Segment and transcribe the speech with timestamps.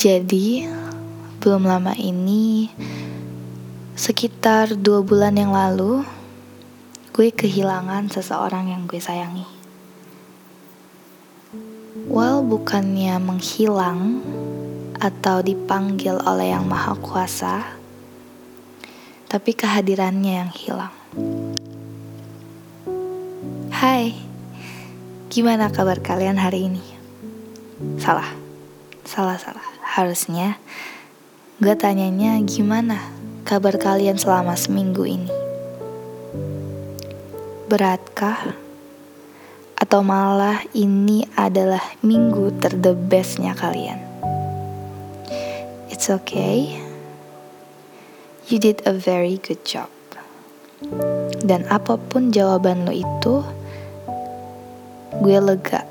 [0.00, 0.64] Jadi,
[1.44, 2.72] belum lama ini,
[3.92, 6.00] sekitar dua bulan yang lalu,
[7.12, 9.44] gue kehilangan seseorang yang gue sayangi.
[12.08, 14.24] Well, bukannya menghilang
[14.96, 17.56] atau dipanggil oleh Yang Maha Kuasa,
[19.28, 20.96] tapi kehadirannya yang hilang.
[23.68, 24.16] Hai,
[25.28, 26.84] gimana kabar kalian hari ini?
[28.00, 28.32] Salah,
[29.04, 29.69] salah, salah.
[29.90, 30.54] Harusnya
[31.58, 33.10] gue tanyanya gimana
[33.42, 35.26] kabar kalian selama seminggu ini?
[37.66, 38.54] Beratkah?
[39.74, 43.98] Atau malah ini adalah minggu terdebesnya kalian?
[45.90, 46.78] It's okay.
[48.46, 49.90] You did a very good job.
[51.42, 53.42] Dan apa pun jawaban lo itu,
[55.18, 55.82] gue lega.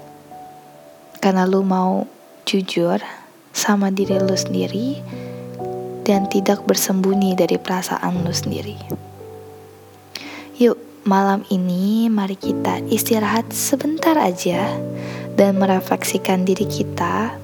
[1.19, 2.07] Karena lo mau
[2.47, 3.03] jujur
[3.53, 5.01] sama diri lu sendiri
[6.07, 8.77] dan tidak bersembunyi dari perasaan lu sendiri.
[10.57, 10.75] Yuk,
[11.05, 14.73] malam ini mari kita istirahat sebentar aja
[15.37, 17.37] dan merefleksikan diri kita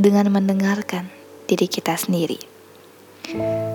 [0.00, 1.06] dengan mendengarkan
[1.44, 2.40] diri kita sendiri.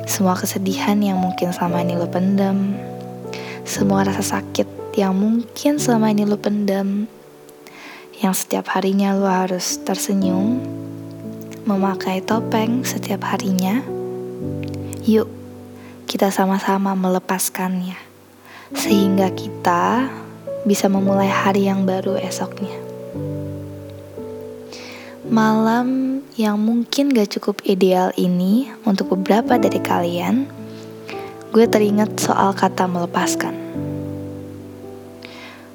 [0.10, 2.74] Semua kesedihan yang mungkin selama ini lo pendam,
[3.64, 7.06] semua rasa sakit yang mungkin selama ini lo pendam,
[8.18, 10.58] yang setiap harinya lo harus tersenyum,
[11.64, 13.80] memakai topeng setiap harinya,
[15.08, 15.31] yuk
[16.03, 17.95] kita sama-sama melepaskannya,
[18.75, 20.11] sehingga kita
[20.67, 22.75] bisa memulai hari yang baru esoknya.
[25.23, 30.44] Malam yang mungkin gak cukup ideal ini untuk beberapa dari kalian,
[31.56, 33.56] gue teringat soal kata melepaskan.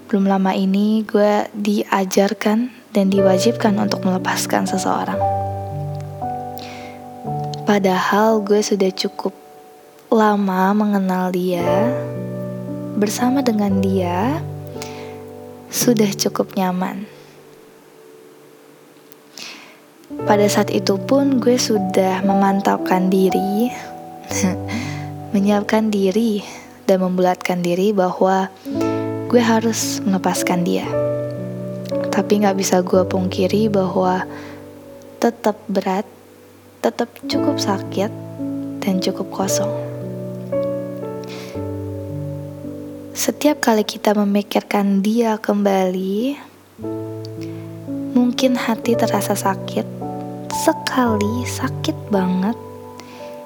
[0.09, 5.48] Belum lama ini gue diajarkan dan diwajibkan untuk melepaskan seseorang.
[7.69, 9.37] Padahal gue sudah cukup
[10.09, 11.93] lama mengenal dia,
[12.97, 14.41] bersama dengan dia
[15.69, 17.05] sudah cukup nyaman.
[20.25, 23.69] Pada saat itu pun gue sudah memantapkan diri,
[25.37, 26.41] menyiapkan diri,
[26.89, 28.49] dan membulatkan diri bahwa
[29.29, 30.89] gue harus melepaskan dia.
[32.09, 34.25] Tapi gak bisa gue pungkiri bahwa
[35.21, 36.09] tetap berat
[36.89, 38.09] tetap cukup sakit
[38.81, 39.69] dan cukup kosong.
[43.13, 46.41] Setiap kali kita memikirkan dia kembali,
[48.17, 49.85] mungkin hati terasa sakit,
[50.49, 52.57] sekali sakit banget,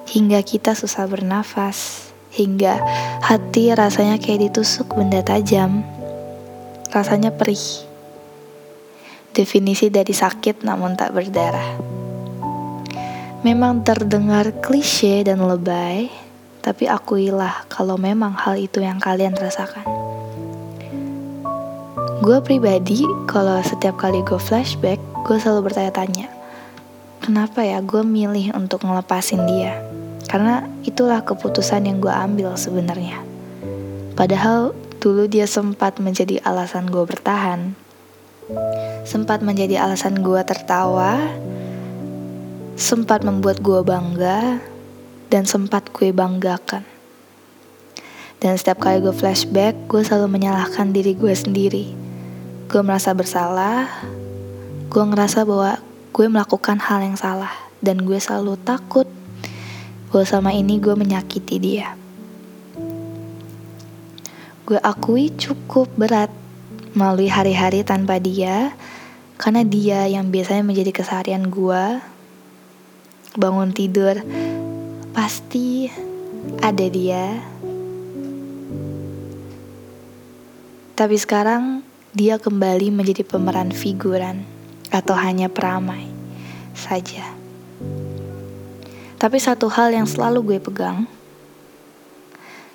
[0.06, 2.78] hingga kita susah bernafas, hingga
[3.26, 5.82] hati rasanya kayak ditusuk benda tajam,
[6.94, 7.90] rasanya perih.
[9.34, 12.01] Definisi dari sakit namun tak berdarah.
[13.42, 16.06] Memang terdengar klise dan lebay,
[16.62, 19.82] tapi akuilah kalau memang hal itu yang kalian rasakan.
[22.22, 26.30] Gue pribadi, kalau setiap kali gue flashback, gue selalu bertanya-tanya,
[27.18, 29.74] kenapa ya gue milih untuk ngelepasin dia?
[30.30, 33.26] Karena itulah keputusan yang gue ambil sebenarnya.
[34.14, 34.70] Padahal
[35.02, 37.74] dulu dia sempat menjadi alasan gue bertahan,
[39.02, 41.18] sempat menjadi alasan gue tertawa,
[42.72, 44.60] sempat membuat gue bangga
[45.28, 46.84] dan sempat gue banggakan.
[48.42, 51.94] Dan setiap kali gue flashback, gue selalu menyalahkan diri gue sendiri.
[52.66, 53.86] Gue merasa bersalah,
[54.90, 55.78] gue ngerasa bahwa
[56.10, 59.06] gue melakukan hal yang salah, dan gue selalu takut
[60.10, 61.94] bahwa sama ini gue menyakiti dia.
[64.66, 66.32] Gue akui cukup berat
[66.98, 68.74] melalui hari-hari tanpa dia,
[69.38, 72.11] karena dia yang biasanya menjadi keseharian gue
[73.36, 74.20] bangun tidur
[75.16, 75.88] pasti
[76.60, 77.40] ada dia.
[80.92, 81.80] Tapi sekarang
[82.12, 84.44] dia kembali menjadi pemeran figuran
[84.92, 86.12] atau hanya peramai
[86.76, 87.24] saja.
[89.16, 91.06] Tapi satu hal yang selalu gue pegang,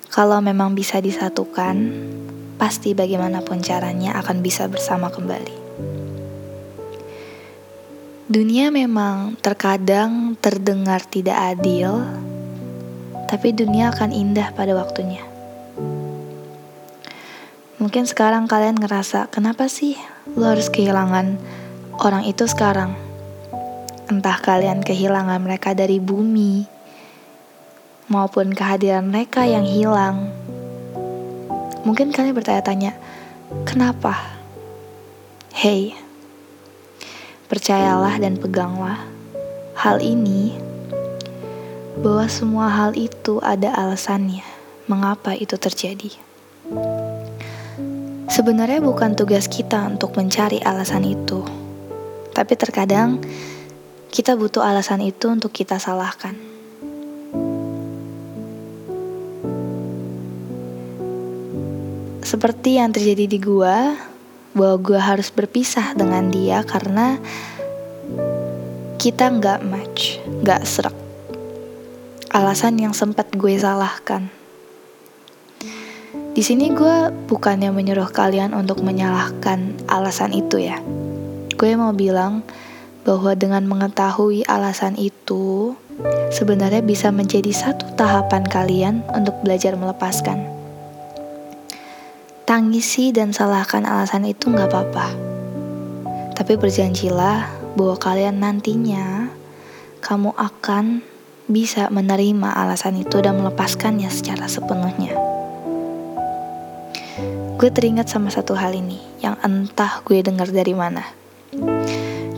[0.08, 1.92] kalau memang bisa disatukan,
[2.56, 5.67] pasti bagaimanapun caranya akan bisa bersama kembali.
[8.28, 12.04] Dunia memang terkadang terdengar tidak adil,
[13.24, 15.24] tapi dunia akan indah pada waktunya.
[17.80, 19.96] Mungkin sekarang kalian ngerasa, kenapa sih
[20.36, 21.40] lo harus kehilangan
[22.04, 22.92] orang itu sekarang?
[24.12, 26.68] Entah kalian kehilangan mereka dari bumi,
[28.12, 30.28] maupun kehadiran mereka yang hilang.
[31.80, 32.92] Mungkin kalian bertanya-tanya,
[33.64, 34.20] kenapa?
[35.56, 35.96] Hey,
[37.48, 39.08] Percayalah dan peganglah,
[39.72, 40.52] hal ini
[41.96, 44.44] bahwa semua hal itu ada alasannya
[44.84, 46.12] mengapa itu terjadi.
[48.28, 51.40] Sebenarnya bukan tugas kita untuk mencari alasan itu,
[52.36, 53.16] tapi terkadang
[54.12, 56.36] kita butuh alasan itu untuk kita salahkan.
[62.28, 63.96] Seperti yang terjadi di gua,
[64.56, 67.20] bahwa gua harus berpisah dengan dia karena
[68.98, 70.96] kita nggak match, nggak serak.
[72.34, 74.26] Alasan yang sempat gue salahkan.
[76.34, 80.82] Di sini gue bukannya menyuruh kalian untuk menyalahkan alasan itu ya.
[81.54, 82.42] Gue mau bilang
[83.06, 85.78] bahwa dengan mengetahui alasan itu
[86.34, 90.57] sebenarnya bisa menjadi satu tahapan kalian untuk belajar melepaskan.
[92.48, 95.12] Tangisi dan salahkan alasan itu nggak apa-apa.
[96.32, 97.44] Tapi berjanjilah
[97.76, 99.28] bahwa kalian nantinya
[100.00, 101.04] kamu akan
[101.44, 105.28] bisa menerima alasan itu dan melepaskannya secara sepenuhnya
[107.58, 111.02] gue teringat sama satu hal ini yang entah gue dengar dari mana.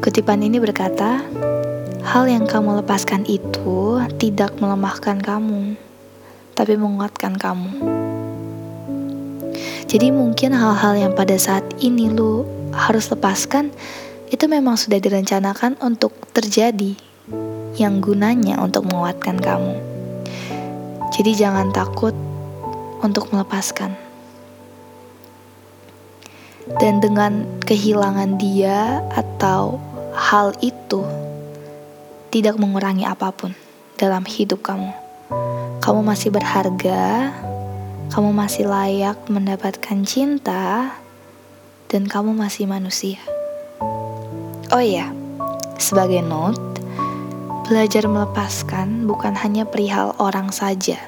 [0.01, 1.21] Kutipan ini berkata,
[2.01, 5.77] hal yang kamu lepaskan itu tidak melemahkan kamu,
[6.57, 8.10] tapi menguatkan kamu.
[9.91, 13.75] Jadi mungkin hal-hal yang pada saat ini lu harus lepaskan
[14.31, 16.95] itu memang sudah direncanakan untuk terjadi
[17.75, 19.75] yang gunanya untuk menguatkan kamu.
[21.11, 22.15] Jadi jangan takut
[23.03, 24.11] untuk melepaskan
[26.79, 29.83] dan dengan kehilangan dia atau
[30.15, 31.03] hal itu
[32.31, 33.51] tidak mengurangi apa pun
[33.99, 34.95] dalam hidup kamu.
[35.83, 37.35] Kamu masih berharga,
[38.11, 40.99] kamu masih layak mendapatkan cinta,
[41.87, 43.23] dan kamu masih manusia.
[44.75, 45.15] Oh iya,
[45.79, 46.83] sebagai note,
[47.71, 50.99] belajar melepaskan bukan hanya perihal orang saja.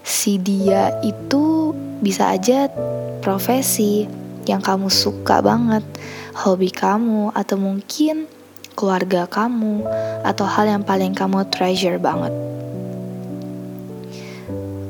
[0.00, 2.72] Si dia itu bisa aja
[3.20, 4.08] profesi
[4.48, 5.84] yang kamu suka banget,
[6.40, 8.28] hobi kamu, atau mungkin
[8.72, 9.84] keluarga kamu,
[10.24, 12.53] atau hal yang paling kamu treasure banget.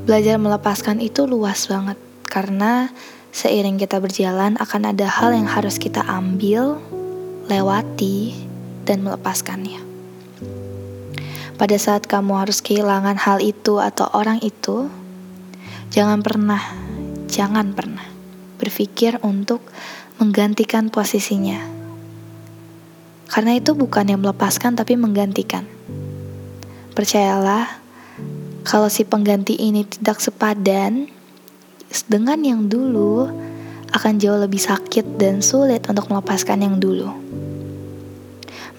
[0.04, 1.96] Belajar melepaskan itu luas banget,
[2.28, 2.92] karena
[3.32, 6.76] seiring kita berjalan akan ada hal yang harus kita ambil,
[7.48, 8.36] lewati,
[8.84, 9.80] dan melepaskannya.
[11.56, 14.92] Pada saat kamu harus kehilangan hal itu atau orang itu,
[15.88, 16.60] jangan pernah,
[17.32, 18.04] jangan pernah
[18.60, 19.64] berpikir untuk
[20.20, 21.64] menggantikan posisinya.
[23.32, 25.64] Karena itu bukan yang melepaskan tapi menggantikan.
[26.92, 27.83] Percayalah,
[28.64, 31.12] kalau si pengganti ini tidak sepadan
[32.08, 33.28] dengan yang dulu,
[33.92, 37.12] akan jauh lebih sakit dan sulit untuk melepaskan yang dulu.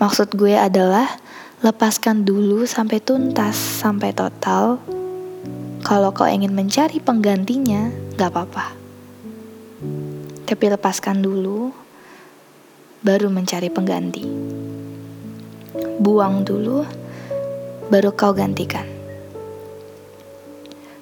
[0.02, 1.08] Maksud gue adalah
[1.64, 4.82] lepaskan dulu sampai tuntas, sampai total.
[5.86, 7.88] Kalau kau ingin mencari penggantinya,
[8.18, 8.76] gak apa-apa.
[10.50, 11.70] Tapi lepaskan dulu,
[13.06, 14.26] baru mencari pengganti.
[16.02, 16.84] Buang dulu,
[17.88, 18.95] baru kau gantikan.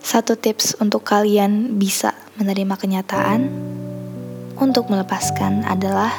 [0.03, 3.47] Satu tips untuk kalian bisa menerima kenyataan
[4.59, 6.11] untuk melepaskan adalah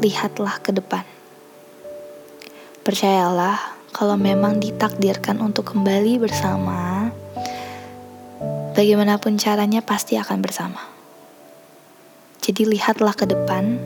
[0.00, 1.04] lihatlah ke depan.
[2.88, 3.60] Percayalah,
[3.92, 7.12] kalau memang ditakdirkan untuk kembali bersama,
[8.72, 10.80] bagaimanapun caranya pasti akan bersama.
[12.40, 13.76] Jadi lihatlah ke depan,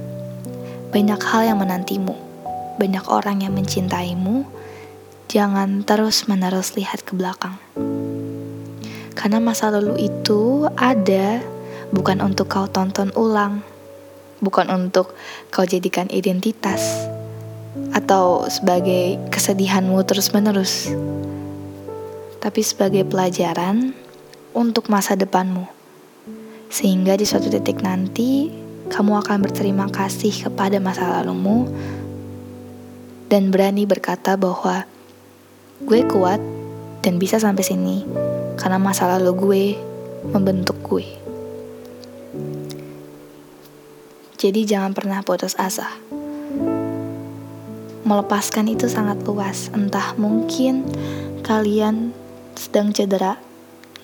[0.95, 2.15] banyak hal yang menantimu,
[2.79, 4.47] banyak orang yang mencintaimu,
[5.27, 7.59] jangan terus-menerus lihat ke belakang.
[9.27, 11.43] Karena masa lalu itu ada
[11.91, 13.59] bukan untuk kau tonton ulang,
[14.39, 15.19] bukan untuk
[15.51, 17.11] kau jadikan identitas,
[17.91, 20.95] atau sebagai kesedihanmu terus-menerus,
[22.39, 23.99] tapi sebagai pelajaran
[24.55, 25.67] untuk masa depanmu.
[26.71, 28.55] Sehingga di suatu titik nanti
[28.95, 31.67] kamu akan berterima kasih kepada masa lalumu
[33.27, 34.87] dan berani berkata bahwa
[35.83, 36.39] gue kuat
[37.03, 38.07] dan bisa sampai sini
[38.57, 39.65] karena masa lalu gue
[40.33, 41.07] membentuk gue.
[44.37, 45.89] Jadi jangan pernah putus asa.
[48.07, 50.85] Melepaskan itu sangat luas, entah mungkin
[51.41, 52.13] kalian
[52.53, 53.41] sedang cedera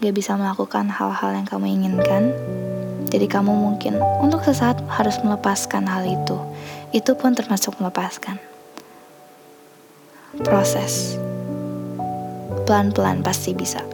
[0.00, 2.32] gak bisa melakukan hal-hal yang kamu inginkan.
[3.12, 6.40] Jadi kamu mungkin untuk sesaat harus melepaskan hal itu.
[6.96, 8.40] Itu pun termasuk melepaskan.
[10.40, 11.20] Proses.
[12.64, 13.91] Pelan-pelan pasti bisa.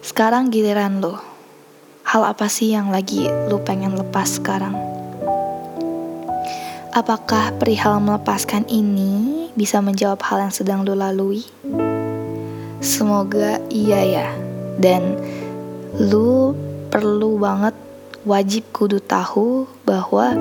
[0.00, 1.20] Sekarang giliran lo.
[2.08, 4.72] Hal apa sih yang lagi lo pengen lepas sekarang?
[6.96, 11.44] Apakah perihal melepaskan ini bisa menjawab hal yang sedang lo lalui?
[12.80, 14.28] Semoga iya ya.
[14.80, 15.20] Dan
[16.00, 16.56] lu
[16.88, 17.76] perlu banget
[18.24, 20.32] wajib kudu tahu bahwa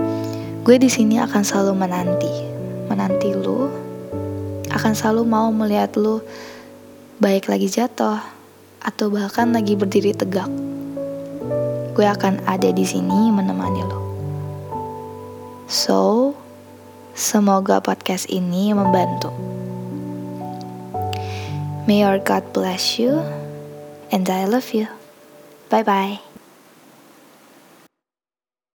[0.63, 2.33] gue di sini akan selalu menanti.
[2.87, 3.67] Menanti lu
[4.71, 6.23] akan selalu mau melihat lu
[7.19, 8.38] baik lagi jatuh
[8.83, 10.49] atau bahkan lagi berdiri tegak.
[11.95, 13.99] Gue akan ada di sini menemani lo.
[15.69, 16.33] So,
[17.13, 19.29] semoga podcast ini membantu.
[21.89, 23.25] May your God bless you,
[24.13, 24.87] and I love you.
[25.69, 26.28] Bye bye.